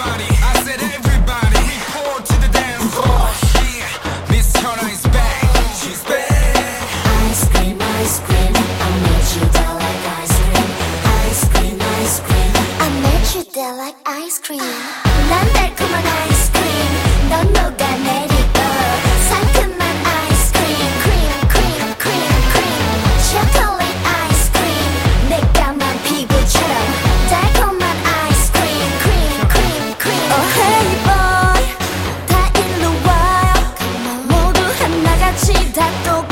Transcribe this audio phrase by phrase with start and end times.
[0.00, 0.28] everybody.
[0.42, 1.60] I said everybody.
[1.76, 3.28] Report to the dance floor.
[3.60, 5.44] Yeah, Miss Turner is back.
[5.76, 6.56] She's back.
[7.28, 8.52] Ice cream, ice cream.
[8.56, 10.68] I met you down like ice cream.
[11.24, 12.52] Ice cream, ice cream.
[12.80, 14.60] I met you down like ice cream.
[15.28, 15.46] 난
[16.28, 17.09] ice cream.
[35.60, 36.29] need that broken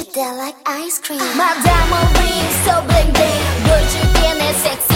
[0.00, 1.18] Treat them like ice cream.
[1.36, 3.44] My diamond ring so bling bling.
[3.66, 4.89] Burcu gene sexy.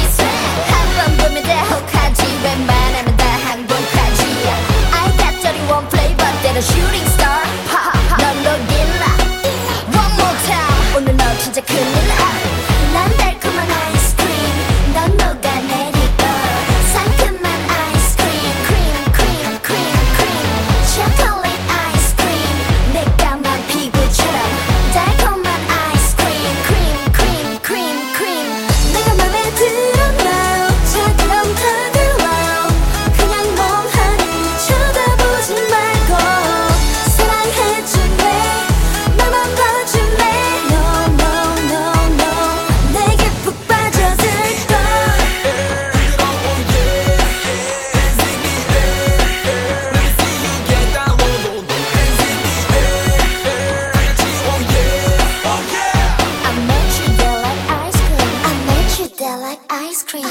[59.54, 60.24] like ice cream.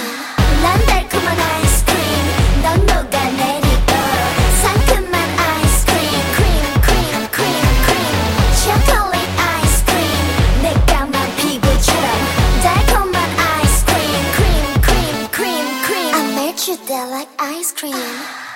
[0.87, 2.25] 달콤한 ice cream.
[2.61, 3.91] 넌 녹아내리고.
[4.61, 6.23] 상큼한 ice cream.
[6.35, 8.15] Cream, cream, cream, cream.
[8.63, 9.31] Chocolate
[9.63, 10.25] ice cream.
[10.61, 12.07] 내 까만 피부처럼.
[12.63, 13.15] 달콤한
[13.61, 14.23] ice cream.
[14.35, 16.13] Cream, cream, cream, cream.
[16.15, 18.52] I met you there like ice cream.